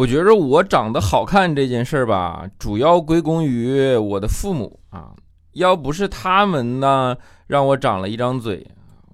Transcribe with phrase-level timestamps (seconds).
[0.00, 5.10] 我觉着我长得好看这件事儿吧，主要归功于我的父母啊，
[5.52, 7.14] 要不是他们呢，
[7.46, 8.66] 让我长了一张嘴，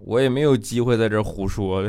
[0.04, 1.82] 我也没有机会在这胡说。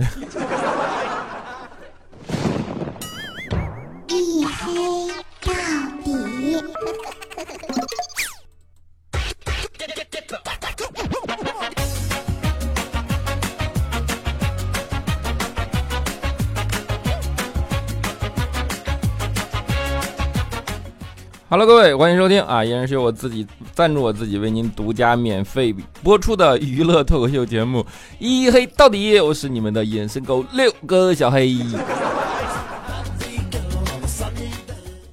[21.50, 22.62] Hello，各位，欢迎收听啊！
[22.62, 27.82] 依然是由我自己赞助我自己为您独家免费播出的娱乐脱口秀节目
[28.20, 31.56] 《一黑到底》，我是你们的眼神狗六哥小黑。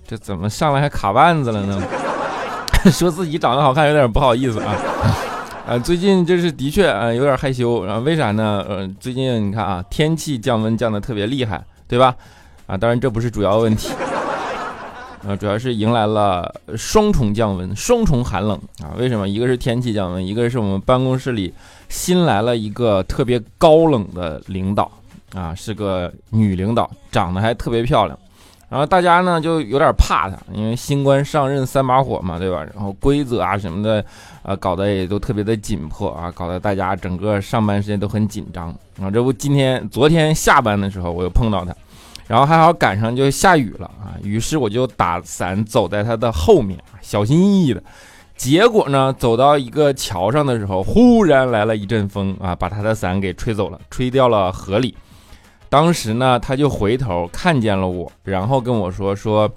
[0.04, 1.80] 这怎么上来还卡绊子了呢？
[2.90, 4.74] 说自己长得好看有点不好意思啊！
[5.68, 8.66] 啊，最近就是的确啊有点害羞，然后为啥呢？
[8.68, 12.12] 呃，最近你看啊，天气降温降的特别厉害，对吧？
[12.66, 13.90] 啊，当然这不是主要问题。
[15.26, 18.92] 啊，主要是迎来了双重降温、双重寒冷啊！
[18.98, 19.26] 为什么？
[19.26, 21.52] 一个是天气降温，一个是我们办公室里
[21.88, 24.90] 新来了一个特别高冷的领导
[25.34, 28.18] 啊，是个女领导，长得还特别漂亮。
[28.68, 32.62] 然后大家呢就有点怕她，因为新官上任三把火嘛，对吧？
[32.74, 34.04] 然后规则啊什么的
[34.42, 38.68] 啊，搞得也都特别的紧迫啊，搞得大家整个上班时间都很紧张
[39.00, 39.10] 啊。
[39.10, 41.74] 这不，今天、昨天下班的时候，我又碰到她。
[42.26, 47.82] 然后还好赶上就下雨了啊，于是我就打伞走在他的后面，小心翼翼的。
[48.36, 54.96] 结果呢，走到一个桥上的时候，忽然来了一阵风啊，把他的伞给吹走了，吹掉了河里。
[55.68, 59.48] 当时呢，他就回头看见了我，然后跟我说：“说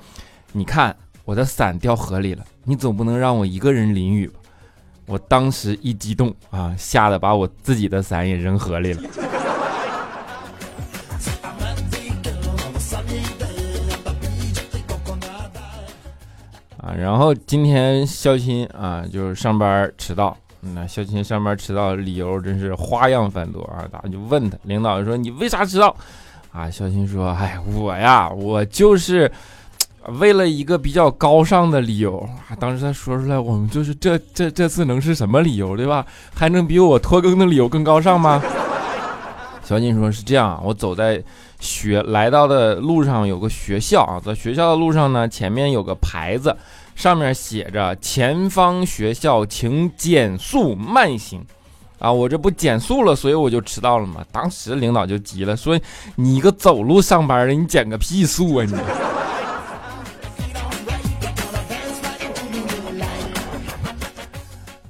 [0.51, 0.95] 你看
[1.25, 4.39] 我的伞掉河里了，你总不能让我一个人淋雨吧？”
[5.07, 9.01] 我当时一激动啊，吓得把我自己的伞也扔河里了。
[16.97, 20.35] 然后今天肖钦啊，就是上班迟到。
[20.61, 23.85] 那肖钦上班迟到理由真是花样繁多啊！
[23.91, 25.95] 大家就问他，领导说你为啥迟到？
[26.51, 29.31] 啊，肖钦说，哎，我呀，我就是
[30.19, 32.17] 为了一个比较高尚的理由
[32.49, 32.57] 啊。
[32.59, 36.03] 当时他说出来，我们就是这这这次能是什么理由对吧？
[36.33, 38.41] 还能比我拖更的理由更高尚吗？
[39.63, 41.23] 肖钦说是这样，我走在
[41.59, 46.57] 学来到的路上有个学校啊，在学校的路上呢，前面有个牌子。
[46.97, 51.45] 上面写着“前方学校，请减速慢行”，
[51.99, 54.25] 啊，我这不减速了，所以我就迟到了嘛。
[54.31, 55.79] 当时领导就急了，说
[56.17, 58.73] ：“你一个走路上班的，你减个屁速啊你！”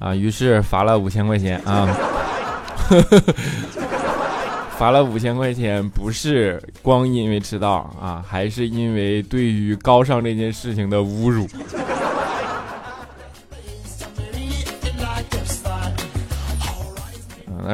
[0.00, 1.94] 啊，于是罚了五千块钱啊，
[4.78, 11.46] 罚了五千块钱，不是光因为迟到啊，还是因为对于高尚这件事情的侮辱。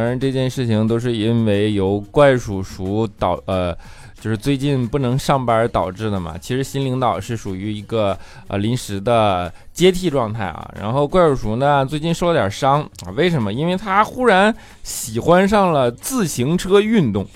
[0.04, 3.74] 然，这件事情都是因为由怪叔叔导，呃，
[4.20, 6.36] 就是最近不能上班导致的嘛。
[6.38, 8.16] 其实新领导是属于一个
[8.48, 10.70] 呃临时的接替状态啊。
[10.80, 13.10] 然后怪叔叔呢，最近受了点伤啊。
[13.16, 13.52] 为什么？
[13.52, 17.26] 因为他忽然喜欢上了自行车运动。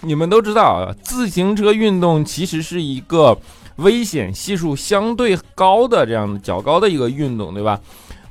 [0.00, 3.38] 你们都知道啊，自行车运动其实是一个
[3.76, 7.80] 危险系数相对高的这样的较高的一个运动，对吧？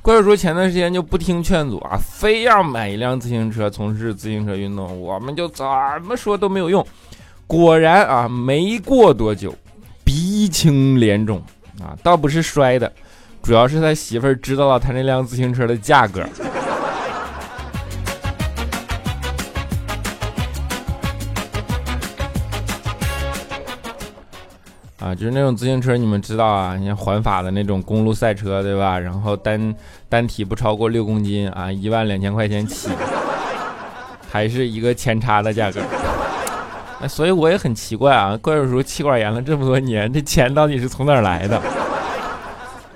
[0.04, 5.64] 怪叔前段时间就不听劝阻啊，非要买一辆自行车从事自行车运动，我们就怎
[6.02, 6.86] 么说都没有用。
[7.46, 9.54] 果然啊，没过多久，
[10.04, 11.42] 鼻青脸肿
[11.80, 12.92] 啊，倒不是摔的，
[13.42, 16.22] 主要是他媳妇儿知道了他那辆自行车的价格。
[25.04, 28.98] 啊，就是那种自行车，你们知道啊，像环法的那种公路赛车，对吧？
[28.98, 29.74] 然后单
[30.08, 32.88] 单体不超过六公斤啊，一万两千块钱起，
[34.30, 35.82] 还是一个前叉的价格。
[37.06, 41.58] 所以我也很奇怪啊，怪叔叔气管炎了这么多年，这钱到底是从哪儿来的？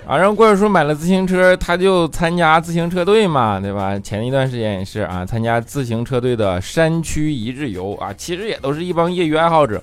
[0.06, 3.98] 啊，然后怪叔叔买了自行车，他就参加自行车队嘛，对吧？
[3.98, 9.82] 前一段时间也是啊，参加自行车队的山区一日游啊，其实也都是一帮业余爱好者。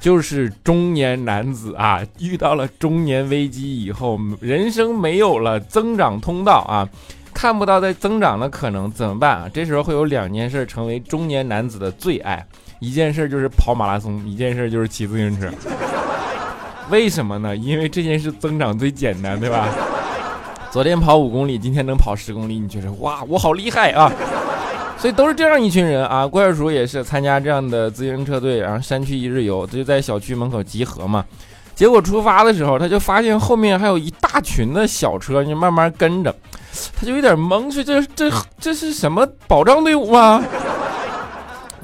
[0.00, 6.88] 就是中年男子啊，遇到了中年危机以后，人生没有了增长通道啊，
[7.34, 9.50] 看不到在增长的可能，怎么办啊？
[9.52, 12.44] 这时候会有两件事成为中年男子的最爱，
[12.78, 15.50] 一件事就是跑马拉松，一件事就是骑自行车。
[16.90, 17.54] 为什么呢？
[17.54, 19.68] 因为这件事增长最简单，对吧？
[20.70, 24.10] 昨天跑五公里，今天能跑十公里，你觉得哇，我好厉害啊！
[25.00, 31.24] 所以都是这样一群人啊，怪叔也是参加这样的自行车队，然后山区一日游，就在小区门口集合嘛。
[31.74, 36.34] 结果出发的时候，他就发现后面还有一大群的小车，就慢慢跟着，
[36.94, 38.30] 他就有点懵，说这这
[38.60, 40.44] 这是什么保障队伍吗？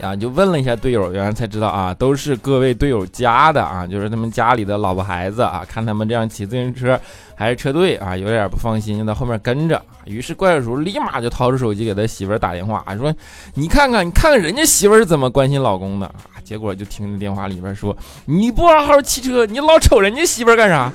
[0.01, 6.99] 啊就问了一下队友，原来才知道啊，都是各位队友家的啊，就是他们家里的老婆孩子啊，看他们这样骑自行车
[7.35, 9.81] 还是车队啊，有点不放心，就在后面跟着。
[10.05, 13.13] 于是怪叔立马就掏出手机给他媳妇打电话，说
[13.55, 16.15] ：“你看看，你看看人家媳妇是怎么关心老公的啊！”
[16.45, 17.97] 结果就听着电话里边说
[18.27, 20.93] ：“你不好好骑车，你老瞅人家媳妇干啥？”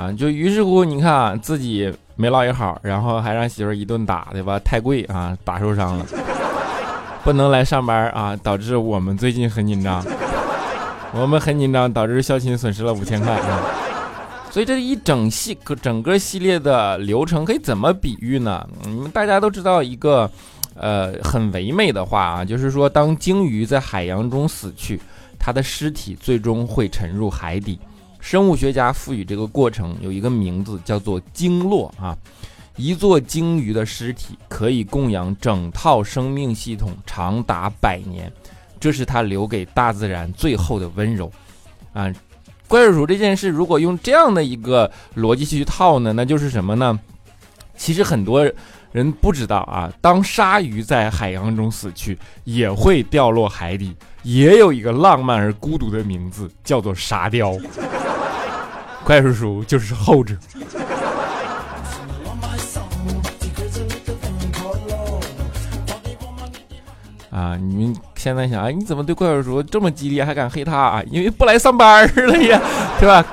[0.00, 4.58] 啊，就于是乎，你看自己没落一好，然后还让媳妇一顿打，对吧？
[4.60, 6.06] 太贵啊，打受伤了，
[7.22, 10.02] 不能来上班啊，导致我们最近很紧张，
[11.12, 13.60] 我们很紧张，导致孝亲损失了五千块啊。
[14.50, 18.66] 所以这一整系整个系列的流程可以怎么比喻呢？
[18.86, 20.30] 你们大家都知道一个
[20.74, 24.98] 呃很唯美的话啊，就是说当鲸鱼在海洋中死去，
[25.38, 27.78] 它的尸体最终会沉入海底。
[28.20, 32.16] 生物学家赋予这个过程有一个名字，叫做鲸落啊。
[32.76, 38.32] 一座鲸鱼的尸体可以供养整套生命系统长达百年，
[38.78, 41.30] 这是它留给大自然最后的温柔
[41.92, 42.10] 啊。
[42.68, 46.98] 怪叔叔这件事，如果用这样的一个逻辑去套呢，那就是什么呢？
[47.76, 48.48] 其实很多
[48.92, 57.56] 人不知道啊，当鲨鱼在海洋中死去，也会掉落海底，也有一个浪漫而孤独的名字，叫做沙雕。
[59.04, 60.34] 怪叔叔就是后者
[67.30, 67.56] 啊！
[67.56, 71.02] 你们现在想，哎，你怎么对怪叔叔这么激烈，还敢黑他啊？
[71.10, 72.60] 因为不来上班了呀，
[73.00, 73.24] 对吧？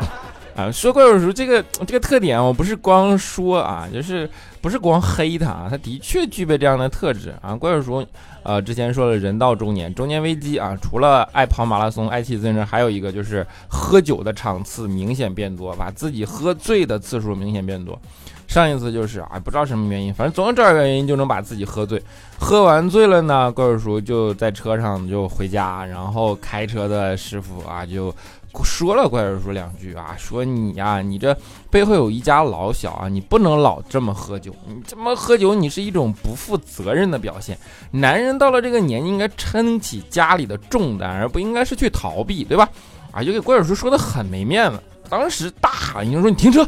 [0.55, 4.27] 啊，说怪叔叔这个这个特点，我不是光说啊，就是
[4.61, 7.55] 不是光黑他啊，他的确具备这样的特质啊。
[7.55, 8.07] 怪叔叔，
[8.47, 17.99] 呃，之前说了人到中年，中年危机啊，除了爱跑马拉松、爱骑自行车，还有一个就是喝酒的场次明显变多，把自己喝醉的次数明显变多。
[18.47, 22.01] 上一次就是啊，不知道什么原因，反正总有这样原因就能把自己喝醉。
[22.39, 28.15] 喝完醉了呢，怪叔叔就在车上就回家，然后开车的师傅啊就。
[28.63, 31.35] 说了怪叔叔两句啊，说你呀，你这
[31.69, 37.57] 背后有一家老小啊，你不能老这么喝酒，你这么喝酒，你是一种不负责任的表现。
[37.91, 42.67] 男人到了这个年纪，应该撑起家里的重担，而不应该是去逃避，对吧？
[43.11, 44.79] 啊，就给怪叔叔说的很没面子。
[45.09, 46.67] 当时大喊一声说：“你停车！”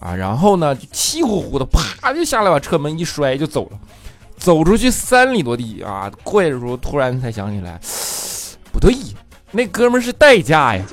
[0.00, 3.78] 啊，然后呢，就气呼呼的啪就下来，把车门一摔就走了。
[4.36, 7.80] 走出去三里多地啊，怪叔叔突然才想起来，
[8.72, 8.94] 不对，
[9.50, 10.84] 那哥们是代驾呀。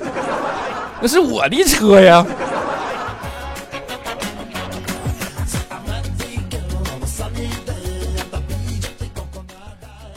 [1.00, 2.26] 那是我的车呀！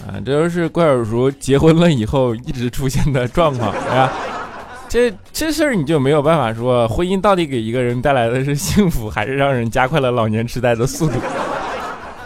[0.08, 4.12] 啊，这就是怪叔叔结婚了以后一直出现的状况啊！
[4.88, 11.20] 这这事儿你就没有办法说，婚姻到底给一个人带来的是幸福，还是让人加快了老年痴呆的速度？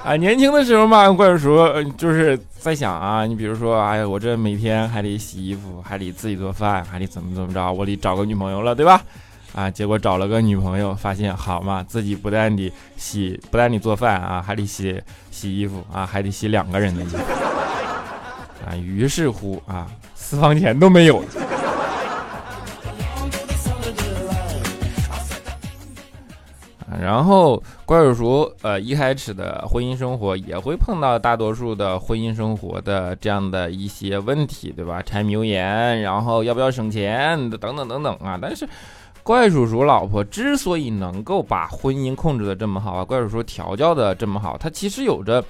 [0.04, 1.58] 啊， 年轻的时候嘛，怪叔
[1.98, 9.02] 就是在想啊，你比如说，哎呀，我这每天还得洗衣服，还得自己做饭，还得怎么怎么着，我得找个女朋友了，对吧？
[9.56, 17.18] 啊，结果找了个女朋友，发现好嘛，自己不但得洗，不但得做饭啊，还得洗洗衣服啊，还得洗两个人的衣服
[18.66, 21.28] 啊，于是乎啊，私房钱都没有了。
[27.04, 35.02] 然后怪叔叔，呃，一开始的婚姻生活也会碰到大多数的婚姻生活的这样的一些问题，对吧？
[35.02, 38.40] 柴米油盐，然后要不要省钱，等等等等啊。
[38.42, 38.68] 但是
[39.22, 45.44] 怪叔叔老婆之所以能够把婚姻控制的这么好，怪叔叔调教的这么好，他其实有着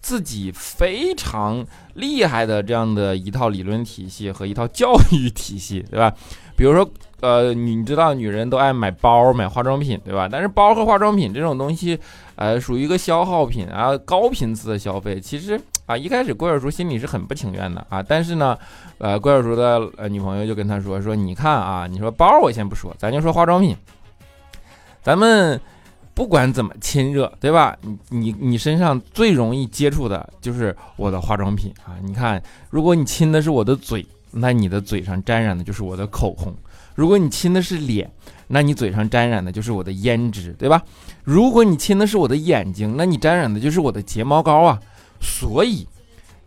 [0.00, 6.12] 自己非常厉害的这样的一套理论体系和一套教育体系，对吧？
[6.56, 6.88] 比如说。
[7.20, 10.28] 呃，你知道女人都爱买包、买化妆品，对吧？
[10.30, 11.98] 但是包和化妆品这种东西，
[12.36, 15.18] 呃，属于一个消耗品啊，高频次的消费。
[15.18, 18.02] 其实啊，一开始郭小叔心里是很不情愿的啊。
[18.02, 18.58] 但是呢，
[18.98, 23.74] 呃，郭小叔的呃女朋友就跟他说说，你看啊，你说包我先不说，咱就说化妆品，
[25.00, 25.58] 咱们
[26.12, 27.74] 不管怎么亲热，对吧？
[27.80, 31.96] 你你你身上最容易接触的就是我的化妆品啊。
[32.02, 36.54] 你看，如果你亲的是我的嘴，那你的嘴上沾染的就是我的口红。
[36.94, 38.10] 如果你亲的是脸，
[38.48, 40.82] 那你嘴上沾染的就是我的胭脂，对吧？
[41.24, 44.78] 如果你亲的是我的眼睛，那你沾染的就是我的睫毛膏啊。
[45.20, 45.88] 所以，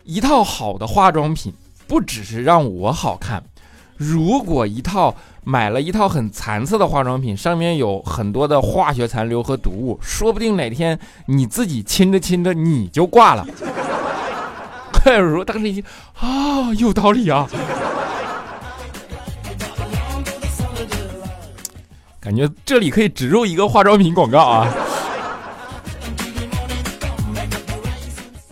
[0.03, 1.53] 一套好的化妆品
[1.88, 3.44] 不只是让我好看。
[3.98, 13.46] 如果一套买了一套很残次的化妆品，上面有很多的化学残留和毒物，说不定哪天你自己亲着亲着你就挂了。
[15.08, 15.82] 怪叔叔当时一听
[16.20, 17.48] 啊，有道理啊，
[22.20, 24.68] 感觉这里可以植入一个化妆品广告啊，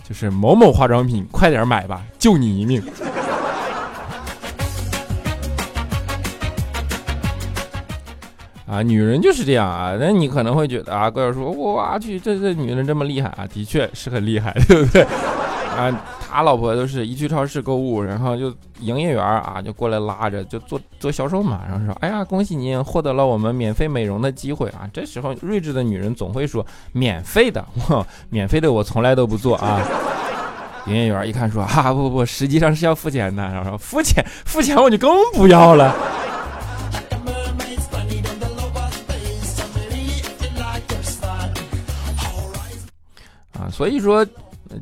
[0.08, 2.82] 就是某某化妆品，快点买吧，救你一命。
[8.66, 9.98] 啊，女人就是这样啊！
[10.00, 15.04] 那你可能会觉得啊，怪叔说，我去，这这女人这么厉害啊，的确是很厉害，对不对？
[15.78, 15.92] 啊，
[16.36, 24.84] 他老婆都是一去超市购物，然后就营业员啊就过来拉着，就做做销售嘛，然后说，哎呀，恭喜您获得了我们免费美容的机会啊！
[24.92, 29.82] 这时候睿智的女人总会说，免费的，我免费的我从来都不做啊。
[30.88, 35.96] 营业员一看说，哈不不不，实际上是要付钱的，然后说付钱付钱我就更不要了。
[43.72, 44.26] 所以说，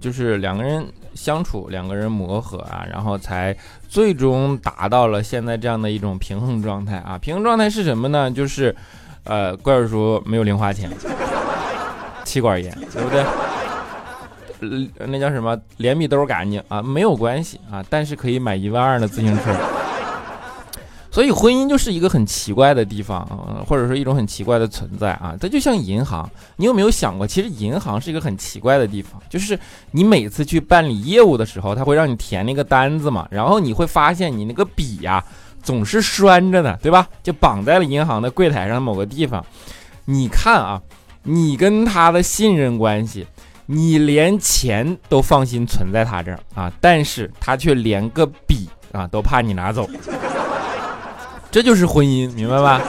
[0.01, 0.83] 就是两个人
[1.23, 3.55] 相处，两个人磨合啊，然后才
[3.87, 7.17] 最终达到了现在这样的一种平衡状态啊。
[7.17, 8.29] 平衡状态是什么呢？
[8.29, 8.75] 就是，
[9.23, 10.91] 呃，怪叔叔没有零花钱，
[12.25, 13.23] 气管炎，对不对？
[15.07, 15.57] 那叫什么？
[15.77, 19.55] 脸比兜干净啊，没有关系啊，但是可以买一万二的自行车。
[21.13, 23.23] 所以婚姻就是一个很奇怪的地方，
[23.67, 25.37] 或者说一种很奇怪的存在啊。
[25.39, 29.57] 它就像银行，你有没有想过，其实银行是一个很奇怪的地方，就是
[29.91, 35.23] 你每次去办理业务的时候，他会让你填那个单子嘛，然后你会发现你那个笔呀
[35.61, 37.07] 总是拴着的，对吧？
[37.21, 39.45] 就绑在了银行的柜台上某个地方。
[40.05, 40.81] 你看啊，
[41.21, 43.27] 你跟他的信任关系，
[43.67, 49.87] 你连钱都放心存在他这儿啊，但是他却连个笔啊都怕你拿走。
[51.53, 52.81] 这就是婚姻，明白吧？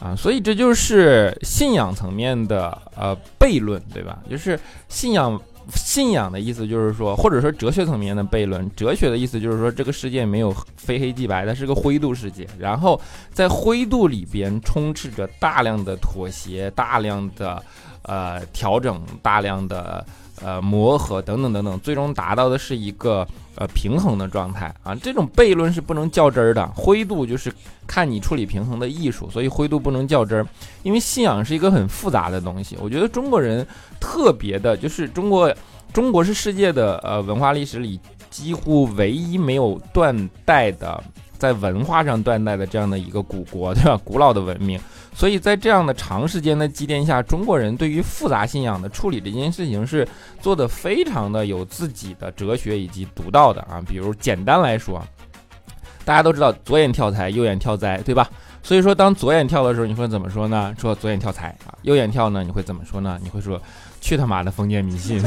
[0.00, 4.18] 啊，所以这就是信仰层面的呃悖论，对吧？
[4.30, 5.38] 就是信仰
[5.74, 8.66] 信仰的意思，就是说，或者说哲学层面的悖论。
[8.74, 12.48] 哲学的意思就是说，这个世界没有非黑即白，它是个灰度世界。
[12.58, 12.98] 然后
[13.30, 17.62] 在灰度里边充斥着大量的妥协，大量的
[18.04, 20.02] 呃调整，大量的。
[20.42, 24.94] 呃，磨合等等等等，最终达到的是一个呃平衡的状态啊。
[24.94, 27.52] 这种悖论是不能较真儿的，灰度就是
[27.86, 30.46] 看你处理平衡的艺术，所以灰度不能较真儿。
[30.82, 33.66] 因为信仰是一个很复杂的东西，我觉得中国人
[34.00, 35.54] 特别的，就是中国，
[35.92, 41.02] 中国是世界的呃文化历史里几乎唯一没有断代的，
[41.36, 44.00] 在文化上断代的这样的一个古国，对吧？
[44.02, 44.80] 古老的文明。
[45.12, 50.06] 所以在这样的长时间的积淀下，中国人对于复杂信仰的处理这件事情是
[50.40, 53.82] 做的非常的有自己的哲学以及独到的啊。
[53.86, 55.02] 比如简单来说，
[56.04, 58.28] 大家都知道左眼跳财，右眼跳灾，对吧？
[58.62, 60.74] 所以说当左眼跳的时候，你会怎么说呢？
[60.78, 61.74] 说左眼跳财啊。
[61.82, 63.18] 右眼跳呢，你会怎么说呢？
[63.22, 63.60] 你会说
[64.00, 65.22] 去他妈的封建迷信。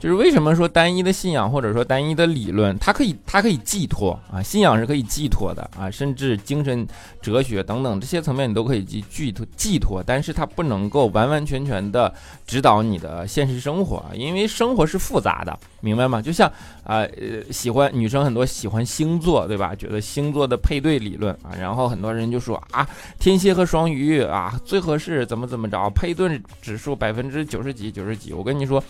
[0.00, 6.86] 就是为什么说单一的信仰或者说单一的理论，它可以它可以寄托啊，信仰是可以寄托的啊，甚至精神
[7.20, 12.12] 哲学等等这些层面你都可以寄寄托寄托，但是它不能够完完全全的
[12.46, 16.22] 指导你的现实生活，因为生活是复杂的，明白吗？
[16.22, 16.48] 就像
[16.84, 19.74] 啊呃喜欢女生很多喜欢星座对吧？
[19.74, 22.88] 觉得星座的配对理论啊，然后很多人就说啊
[23.18, 28.82] 天蝎和双鱼啊最合适怎么怎么着，配对指数百分之九十几九十几，我跟你说。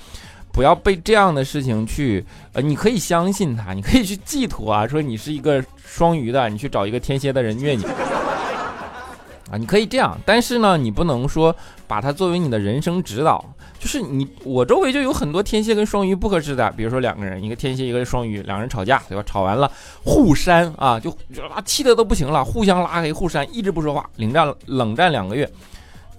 [0.58, 11.54] 不要被这样的事情去，呃，你可以相信他，你可以去寄托啊，说你是一个双鱼的，你去找一个天蝎的人虐你，啊，你可以这样，但是呢，你不能说
[11.86, 19.22] 把它作为你的人生指导，就是你，我周围就有很多天蝎跟双鱼不合适的，比如说两个人，一个天蝎，一个双鱼，两人吵架，对吧？
[19.24, 19.70] 吵完了
[20.02, 21.08] 互删啊，就
[21.54, 25.48] 啊气的都不行了，互相拉黑，互删，一直不说话，冷战冷战两个月，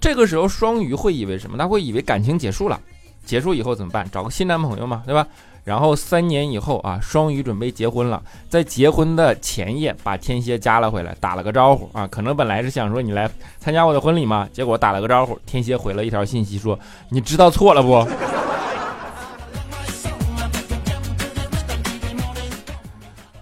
[0.00, 1.58] 这个时候双鱼会以为什么？
[1.58, 2.80] 他会以为感情结束了。
[3.24, 4.08] 结束以后怎么办？
[4.10, 5.26] 找个新男朋友嘛，对吧？
[5.62, 12.06] 然后三年以后啊，双鱼准备结婚了，在结婚的前夜把天蝎加了回来，打了个招呼啊。
[12.06, 16.76] 可能本来是想说你来参加我的婚礼嘛，结果打了个招呼，天蝎回了一条信息说
[17.10, 18.08] 你知道错了不？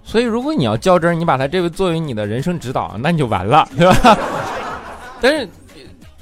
[0.03, 4.19] 所以如果你要较真，你把他这位作为你的人生指导，那你就完了，对吧？
[5.23, 5.49] 但是。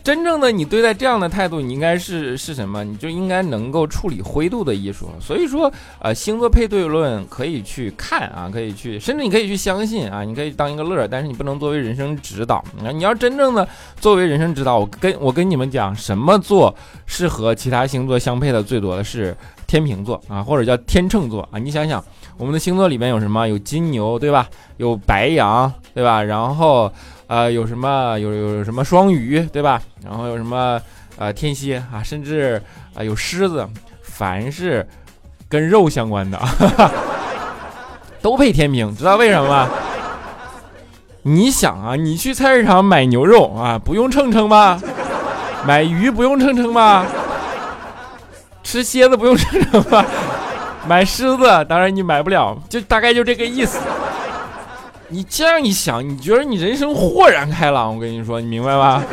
[0.07, 2.85] 真正的你对待这样的态度，你应该是是什么？
[2.85, 5.11] 你就应该能够处理灰度的艺术。
[5.21, 12.65] 所以说，呃，星座配对论可以去看啊，可以去，甚至你可以去相信啊，你可以当一个乐儿，但是你不能作为人生指导。
[12.95, 13.67] 你要真正的
[14.01, 16.73] 作为人生指导，我跟我跟你们讲，什么座
[17.05, 19.37] 适合其他星座相配的最多的是
[19.67, 21.59] 天秤座啊，或者叫天秤座啊。
[21.59, 22.01] 你想想，
[22.37, 23.49] 我们的星座里面有什么？
[23.49, 24.49] 有金牛，对吧？
[24.77, 26.23] 有白羊，对吧？
[26.23, 26.93] 然后
[27.29, 28.19] 呃，有什么？
[28.19, 29.81] 有有什么双鱼，对吧？
[30.05, 30.81] 然后有什么？
[31.19, 32.61] 呃，天蝎啊，甚至
[32.95, 33.67] 啊有狮子，
[34.03, 34.87] 凡是
[35.49, 36.39] 跟肉相关的
[38.21, 39.69] 都配天平，知道为什么吗？
[41.23, 44.79] 你想啊，你去菜市场买牛肉啊，不用称称吧？
[45.67, 47.07] 买鱼不用称称吧？
[48.63, 50.05] 吃蝎子不用称称吧？
[50.87, 53.81] 买狮子当然你买不了，就大概就这个意思。
[55.09, 59.05] 你这样一想，你觉得你人生豁然开朗，我跟你说，你明白吧？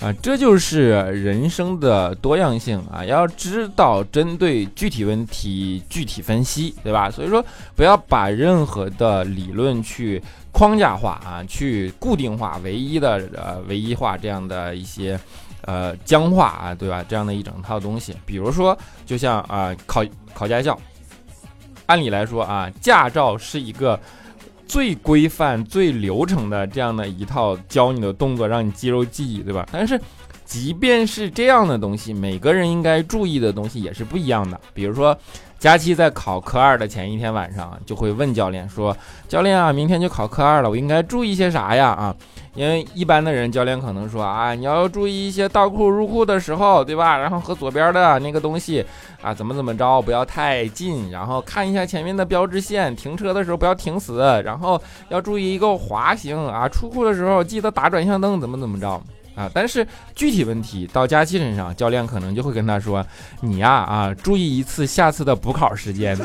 [0.00, 3.04] 啊，这就是人生的多样性啊！
[3.04, 7.10] 要知道针对具体问题具体分析，对吧？
[7.10, 10.22] 所以说，不要把任何的理论去
[10.52, 15.18] 框架化啊，去固定化、唯一的呃唯一化这样的一些
[15.62, 17.04] 呃僵化啊，对吧？
[17.08, 20.78] 这样的一整套东西，比如说，就像啊考考驾校，
[21.86, 23.98] 按理来说啊，驾照是一个。
[24.68, 29.66] 最规范、最流程的这样的一套教你的动作，让你肌肉记忆，对吧？
[29.72, 29.98] 但是，
[30.44, 34.60] 即便是这样的东西，每个人应该注意的东西也是不一样的。
[34.74, 35.18] 比如说，
[35.58, 38.96] 佳期在考科二的前一天晚上，就会问教练说
[39.26, 42.14] ：“教练啊，明天就考科二了，我应该注意些啥呀？”啊。
[42.54, 47.16] 因为一般的人，教练可能说啊，你要注意一些倒库入库的时候，对吧？
[47.16, 48.84] 然后和左边的那个东西
[49.22, 59.00] 啊，怎么怎么着，不要太近，然后看一下前面的标志线，停车的时候不要停死，然后要注意一个滑行啊，出库的时候记得打转向灯，怎么怎么着
[59.38, 59.48] 啊？
[59.54, 63.06] 但是具体问题到佳期身上，教练可能就会跟他说，
[63.40, 66.18] 你呀啊，注意一次下次的补考时间。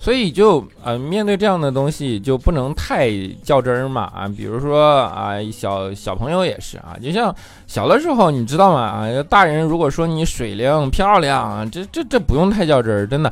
[0.00, 3.10] 所以就呃面对这样的东西就不能太
[3.42, 7.34] 较真儿嘛啊，比如说啊小小朋友也是啊，就像
[7.66, 13.30] 小的时候你知道吗啊，大人如果说你水灵漂亮，这这这不用太较真儿，真的，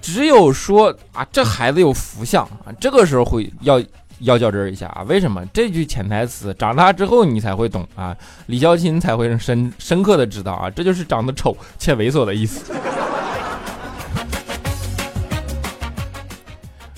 [0.00, 3.82] 只有说啊这孩子有福相啊，这个时候会要
[4.20, 5.44] 要较真儿一下啊，为什么？
[5.52, 12.72] 这句潜台词长大之后你才会懂啊，李孝钦才会深深刻的知道啊，这就是长得丑且猥琐的意思。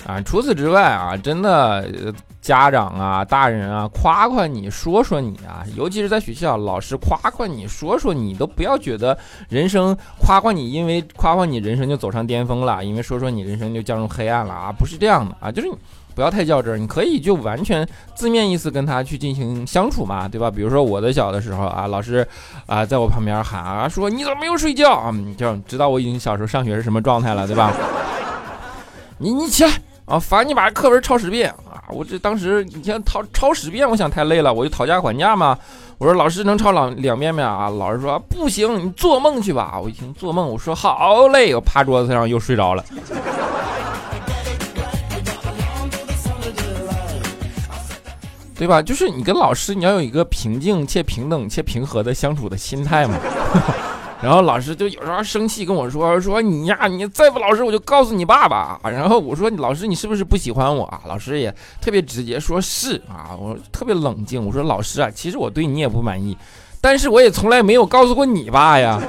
[0.05, 2.13] 啊，除此之外啊，真的
[2.49, 9.15] 家长啊、大人啊，夸夸你说说你啊，尤其是在学校，老师夸夸你说说你，都不要觉得
[9.49, 15.77] 人生夸夸你，因为夸夸你人生就走上巅峰了，因为说说你人生就降入黑暗了啊，不是这样的啊，就是你
[16.15, 20.49] 不要太较真儿，你可以就完全字面意思跟他去进行相处嘛，对吧？
[20.49, 22.27] 比如说我的小的时候啊，老师
[22.65, 25.11] 啊在我旁边喊啊，说你怎么没有睡觉啊？
[25.13, 27.71] 你就知道我已经小时候上学是什么状态了，对吧？
[29.19, 29.71] 你你起来。
[30.09, 31.53] 啊，罚你把课文抄十遍！
[31.89, 35.57] 我这当时你像抄抄十遍，我想太累了，我就讨价还价嘛。
[35.97, 37.69] 我说老师能抄两两遍没啊？
[37.69, 39.79] 老师说不行，你做梦去吧。
[39.81, 42.83] 我一听做梦，我说好累，我趴桌子上又睡着了。
[48.55, 48.81] 对吧？
[48.81, 53.15] 就是你跟老师，你要有一个平静且平等且平和的相处的心态嘛。
[54.21, 66.37] 然后老师就有时候生气跟我说：“说你呀，你再不老实，我就告诉你爸爸。”然后我说：“老师，你是不是不喜欢我啊？”老师也特别直接说：“是啊。”我特别冷静，我说：“老师啊，其实我对你也不满意，
[66.81, 69.01] 但是我也从来没有告诉过你爸呀。”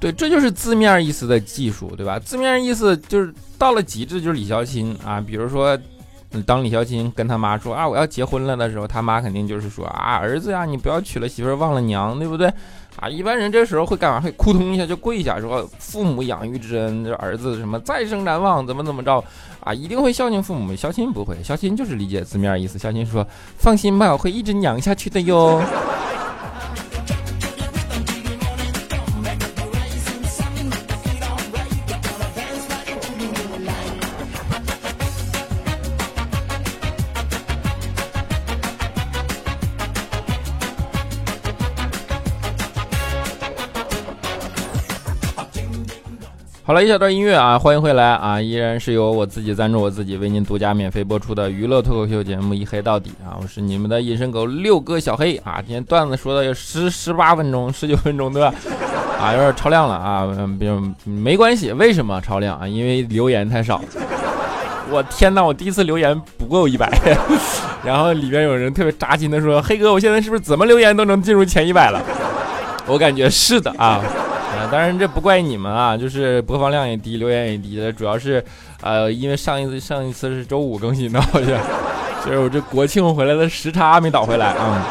[0.00, 2.18] 对，这就是字面意思的技术，对吧？
[2.18, 5.78] 字面意思就是到了极致就是李孝钦啊，比如说。
[6.46, 12.52] 当李孝钦跟他妈说啊我要结婚了的时候，他妈肯定就是说啊儿子呀，你不要娶了媳妇忘了娘，对不对？
[12.96, 14.20] 啊，一般人这时候会干嘛？
[14.20, 19.22] 会扑通一下就跪下说父母养育之恩，这儿子什么再生难忘，怎么怎么着
[19.60, 19.72] 啊？
[19.72, 20.74] 一定会孝敬父母。
[20.76, 22.78] 孝亲不会，孝亲就是理解字面意思。
[22.78, 25.62] 孝亲说放心吧，我会一直娘下去的哟。
[46.70, 48.40] 好了一小段音乐啊，欢迎回来啊！
[48.40, 53.36] 依然是由我自己赞助我自己，为您独家免费播出的娱乐脱口秀节目《一黑到底》啊！
[53.42, 55.56] 我是你们的隐身狗六哥小黑啊！
[55.66, 58.54] 今天段子说的有十十八分钟、十九分钟对吧？
[59.20, 60.24] 啊，有点超量了啊！
[60.38, 62.68] 嗯，没关系，为什么超量啊？
[62.68, 63.82] 因为留言太少。
[64.92, 66.88] 我天哪，我第一次留言不够一百，
[67.82, 72.00] 然后里边有人特别扎心的说：“黑哥，我现在是不是怎么留言都能进入前一百了？”
[72.86, 74.00] 我感觉是的啊，
[74.70, 78.42] 当然这不怪你们啊，就是播放量也低，留言也低的，主要是，
[78.82, 81.58] 呃，因为上一次上一次是周五更新的，好像
[82.24, 84.86] 就是我这国庆回来的时差没倒回来啊，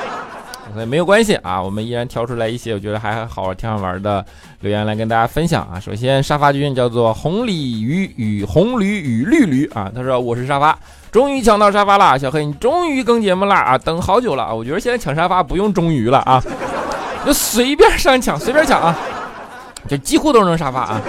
[0.73, 4.25] 所以没有关系啊，我们依然挑出来一些我觉得还好挺好玩的
[4.59, 5.79] 留言来跟大家分享啊。
[5.79, 10.77] 首先沙发君叫做红鲤鱼与红驴与绿驴啊，他说我是沙发，
[11.09, 16.43] 终于抢到沙发了，小黑你终于更节目了啊，等好久了，我觉得现在抢沙发不用终于了啊。
[17.25, 18.97] 就随便上抢，随便抢啊！
[19.89, 21.01] 就几乎都是沙发啊。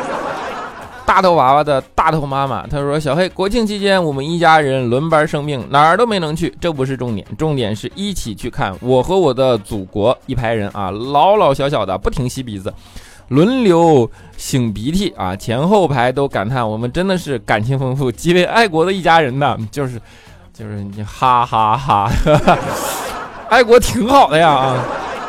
[1.07, 6.55] 大头娃娃的大头妈妈，他说：“小黑，国庆期间我们一家人轮班生病，哪儿都没能去。
[6.61, 10.15] 这不是重点，重点是一起去看《我和我的祖国》。
[10.27, 12.73] 一排人啊，老老小小的不停吸鼻子，
[13.27, 19.59] 轮流擤鼻涕啊，前后排都感叹我们真的是感情丰富、极为爱国的一家人呢。
[19.73, 20.01] 就是
[20.53, 22.09] 就是你哈哈哈，
[23.51, 24.85] 爱国挺好的呀啊！”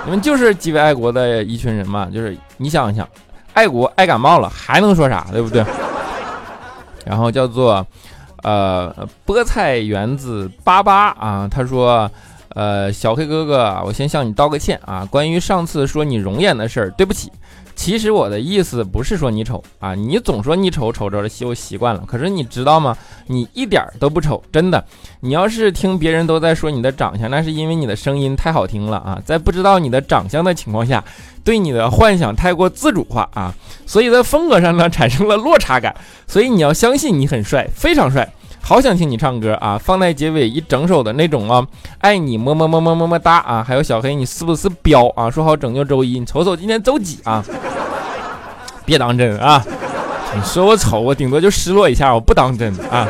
[0.05, 3.07] 你们就是极为爱国的一群人嘛，就是你想一想，
[3.53, 5.63] 爱国爱感冒了还能说啥，对不对？
[7.05, 7.85] 然后叫做，
[8.43, 8.93] 呃，
[9.25, 12.09] 菠菜园子八八啊，他说，
[12.49, 17.31] 呃，小黑哥哥，我先向你道个歉啊，关于上次说你容颜的事儿，对不起。
[17.81, 22.03] 其实我的意思不是说你丑啊，你总说你丑，丑着了就习惯了。
[22.05, 22.95] 可是你知道吗？
[23.25, 24.85] 你一点都不丑，真的。
[25.21, 29.19] 你要是听别人都在说你的长相，那是因为你的声音太好听了啊。
[29.25, 31.03] 在不知道你的长相的情况下，
[31.43, 33.51] 对你的幻想太过自主化啊，
[33.87, 35.95] 所以在风格上呢产生了落差感。
[36.27, 38.31] 所以你要相信你很帅，非常帅。
[38.63, 39.75] 好想听你唱歌啊！
[39.75, 41.65] 放在结尾一整首的那种啊，
[41.97, 43.65] 爱你么么么么么么哒啊！
[43.67, 45.31] 还有小黑，你是不是彪啊？
[45.31, 47.43] 说好拯救周一，你瞅瞅今天周几啊？
[48.91, 49.63] 别当真啊！
[50.35, 53.07] 你说我丑，我顶多就失落一下，我不当真啊！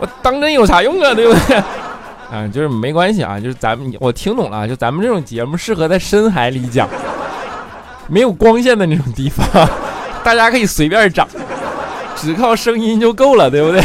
[0.00, 1.14] 我当真有啥用啊？
[1.14, 1.56] 对不对？
[2.28, 6.88] 啊，就是没关系啊，就是咱们我听懂了，就咱们这种节目适合在深海里讲，
[8.08, 9.46] 没有光线的那种地方，
[10.24, 11.24] 大家可以随便长，
[12.16, 13.80] 只靠声音就够了，对不对？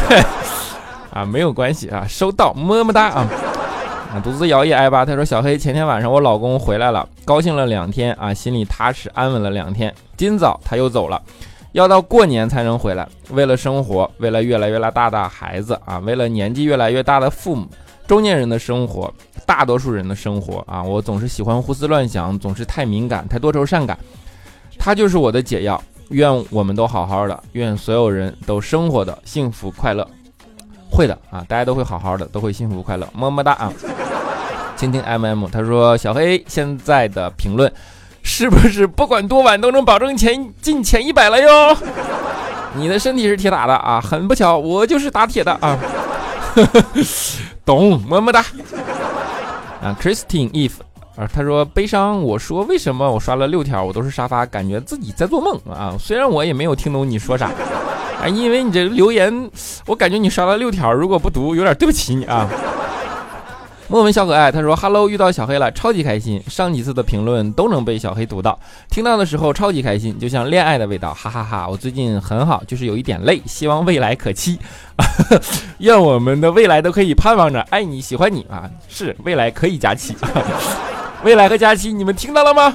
[1.13, 3.27] 啊，没有关系啊，收到，么么哒啊！
[4.11, 5.05] 啊，独自摇曳爱吧。
[5.05, 9.93] 他说：“小黑，前天晚上我老公回来了，高兴了两天啊，心里踏实安稳了两天。
[10.17, 11.21] 今早他又走了，
[11.71, 13.07] 要到过年才能回来。
[13.29, 17.65] 为了生活，为了越来越大的孩子啊，为了年纪越来越大的父母，
[18.05, 19.09] 中年人的生活，
[19.45, 23.97] 大多数人的生活啊，我总是喜欢胡思乱想，总是太敏感，太多愁善感。
[24.77, 25.81] 他就是我的解药。
[26.09, 30.05] 愿我们都好好的，愿所有人都生活的幸福快乐。”
[30.91, 33.71] 会的啊，大家都会好好的，都会幸福快乐，么么哒啊！
[34.75, 37.71] 倾听 M M，他说小黑现在的评论
[38.23, 41.77] 是不是不管多晚都能保证前进前一百了哟？
[42.75, 45.77] 你的身体是铁打的啊，很不巧我就是打铁的啊，
[47.63, 48.43] 懂么么哒
[49.81, 50.73] 啊！Christine Eve
[51.15, 55.95] 啊，他说悲伤，我说为什么我刷了六条我都是沙发，感觉自己在做梦啊？
[55.99, 57.51] 虽然我也没有听懂你说啥。
[58.21, 59.49] 啊，因为你这留言，
[59.87, 62.47] 我感觉你刷了六条，如果不读，有点对不起你啊。
[63.89, 66.41] 莫文小可爱，他说：“Hello，遇到小黑了，超级开心。
[66.47, 68.57] 上几次的评论都能被小黑读到，
[68.89, 71.67] 听到的时候超级开心，就像恋爱的味道，哈哈哈。
[71.67, 74.57] 我最近很好，就是有一点累，希望未来可期。
[75.79, 78.69] 愿我们的未来都可以盼望着爱你，喜欢你啊。
[78.87, 80.15] 是未来可以假期，
[81.25, 82.73] 未来和假期，你们听到了吗？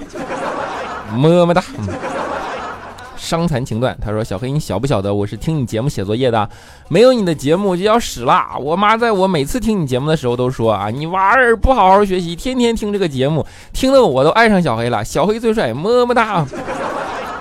[1.14, 1.62] 么么哒。”
[3.26, 6.48] 伤残情断，他说：“小黑，你晓不晓得我是听你节目写作业的？
[6.88, 8.56] 没有你的节目就要死啦。
[8.60, 15.04] 我妈在我每次听你节目的时候都说啊，你娃儿不好好学习，天天听这个节目，听得我都爱上小黑了。
[15.04, 16.46] 小黑最帅，么么哒。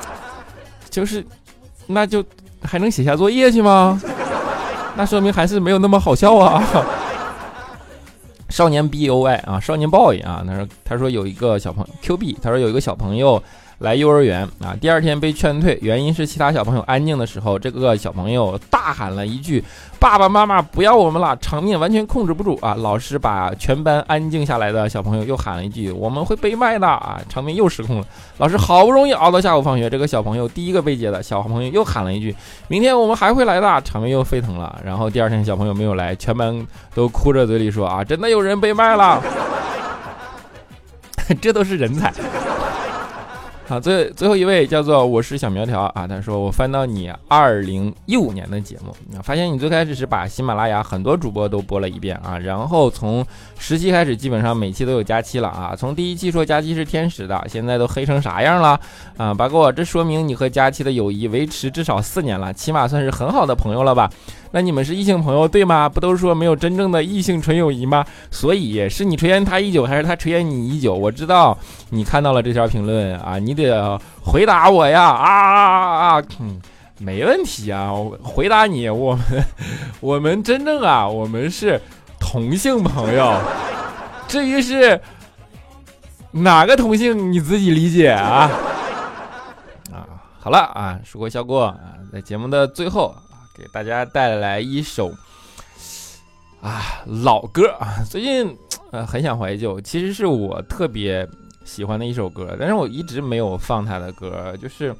[0.90, 1.24] 就是，
[1.86, 2.24] 那就
[2.64, 4.02] 还能写下作业去吗？
[4.96, 6.64] 那说明还是没有那么好笑啊。
[8.50, 13.40] 少年 boy 啊，少年 boy 啊，他说他说有一个小朋 qb，他说有一个小朋友。”
[13.80, 19.64] 来幼儿园啊，第二天被劝退，原因是其他小朋友安静的时候，这个小朋友大喊了一句
[20.00, 22.74] ：“爸爸妈妈不要我们了！”场面完全控制不住啊！
[22.76, 28.06] 老师把全班安静下来的小朋友又喊了一句：“我们会被卖的！”啊，场面又失控了。
[28.38, 32.36] 老师好不容易熬到下午放学，这个小朋友第一个被接的小朋友又喊了一句
[32.70, 34.80] ：“明天我们还会来的！”场面又沸腾了。
[34.86, 39.22] 然后第二天小朋友没有来，全班都哭着嘴里说：“啊，真的有人被卖了！”
[41.42, 42.14] 这都是人才。
[43.68, 53.26] 好，最最后一位叫做我是小苗条啊，他说我翻到你二零一五年的节目，发现你最开始是把喜马拉雅很多主播都播了一遍啊，然后从
[53.58, 58.80] 十期开始，基本上每期都有佳期了啊，从第一期说佳期是天使的，现在都黑成啥样了
[59.18, 59.34] 啊？
[59.34, 64.08] 八哥，这说明你和佳期的友谊维持至少四年了，起码算是很好的朋友了吧？
[64.52, 65.90] 那你们是异性朋友对吗？
[65.90, 68.06] 不都说没有真正的异性纯友谊吗？
[68.32, 70.94] 所以是你垂涎他已久，还是他垂涎你已久？
[70.94, 71.58] 我知道
[71.90, 75.04] 你看到了这条评论啊，你得回答我呀！
[75.04, 76.24] 啊啊啊！
[76.40, 76.62] 嗯，
[77.00, 79.24] 没问题啊，我回答你，我们
[80.00, 81.82] 我们真正啊，我们是
[82.20, 83.34] 同性朋友。
[84.28, 85.00] 至于是
[86.32, 88.50] 哪个同性，你自己理解啊。
[89.92, 90.08] 啊，
[90.40, 91.78] 好了啊，说过笑过啊，
[92.12, 93.16] 在节目的最后，
[93.56, 95.14] 给大家带来一首
[96.62, 98.58] 啊老歌啊， 最近
[98.92, 101.28] 呃很想怀旧，其实是我特别
[101.64, 104.96] 喜欢的一首歌，但是我一直没有放他的歌，就是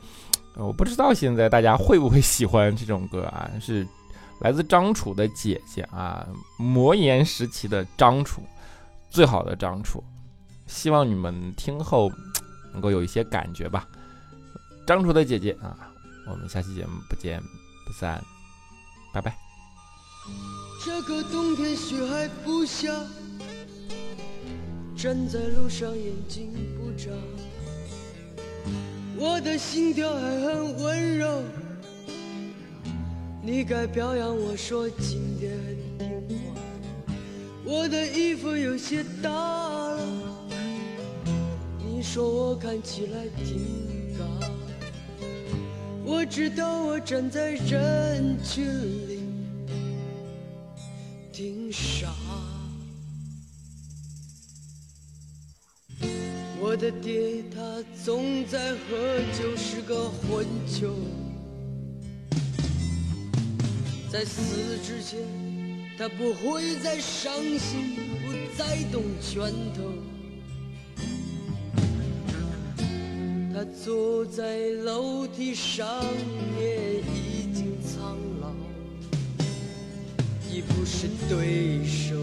[0.56, 3.86] 我不知道现在大家会不会喜欢这种歌啊，是
[4.42, 6.26] 来自张楚的姐姐啊，
[6.58, 8.42] 魔岩时期的张楚。
[9.08, 10.04] 最好的张楚，
[10.68, 12.12] 希望你们听后
[12.74, 13.88] 能够有一些感觉吧。
[14.86, 15.90] 张楚的姐姐啊，
[16.30, 17.42] 我们下期节目不见
[17.86, 18.22] 不散，
[19.16, 19.34] 拜拜。
[20.84, 22.92] 这个冬天雪还不下，
[24.94, 27.10] 站在路上眼睛不眨，
[29.18, 31.42] 我的心跳还很温柔，
[33.42, 35.50] 你该表扬我说今天
[35.98, 36.60] 很听话。
[37.64, 40.00] 我的衣服有些大了，
[41.80, 44.26] 你说我看起来挺高。
[46.08, 48.64] 我知道我站在人群
[49.08, 49.24] 里
[51.34, 52.14] 挺傻。
[56.60, 60.94] 我的爹他总在喝酒，是个混球，
[64.12, 65.20] 在死之前。
[65.98, 70.15] 他不会再伤心，不再动拳头。
[73.84, 76.04] 坐在楼梯上
[76.58, 78.52] 面，已经苍老，
[80.50, 82.16] 已不是对手。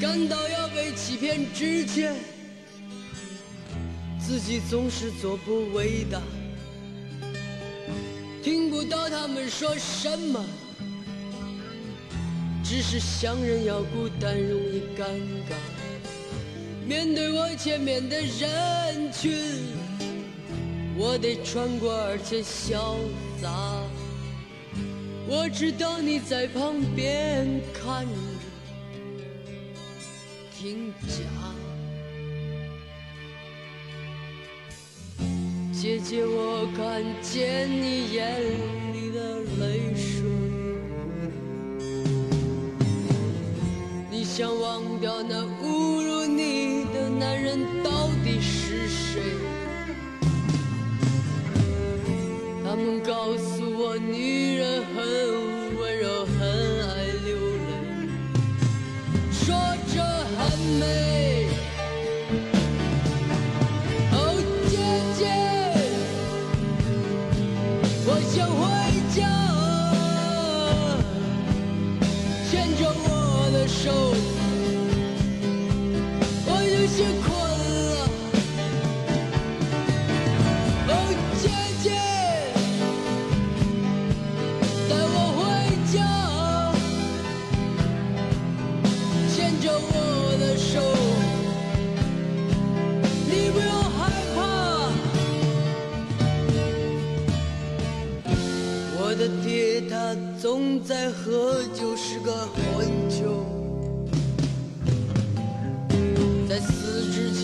[0.00, 2.14] 感到要被欺骗之前，
[4.20, 6.20] 自己总是做不伟大。
[8.42, 10.44] 听不到他们说什么，
[12.62, 15.04] 只是想人要孤单，容易尴
[15.48, 15.54] 尬。
[16.88, 19.30] 面对我前面的人群，
[20.96, 22.96] 我得穿过而且潇
[23.42, 23.50] 洒。
[25.28, 28.12] 我知道你在旁边看着，
[30.58, 31.18] 挺假。
[35.70, 38.40] 姐姐，我看见你眼
[38.94, 40.22] 里的泪水。
[44.10, 45.44] 你想忘掉那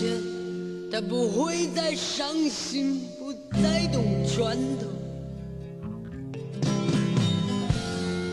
[0.05, 0.21] 前，
[0.91, 4.85] 他不会再伤心，不再动拳头。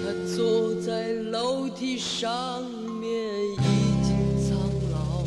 [0.02, 2.62] 他坐在楼梯上
[3.00, 3.10] 面，
[3.52, 3.56] 已
[4.04, 4.10] 经
[4.44, 4.58] 苍
[4.92, 5.24] 老，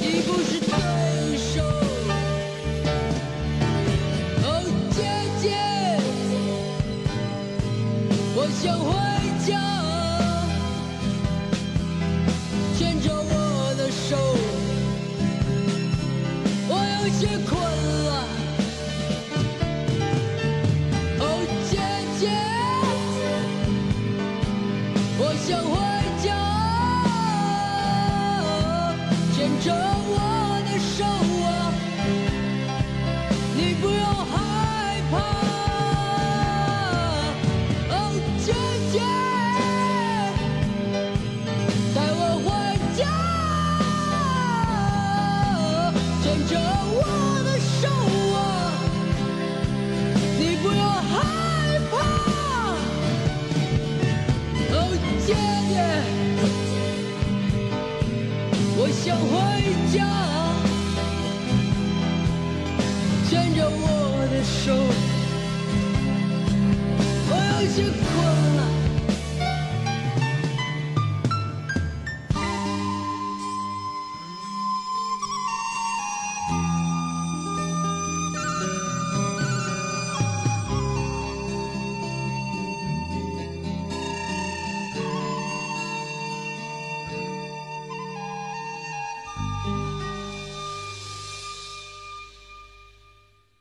[0.00, 0.70] 已不是对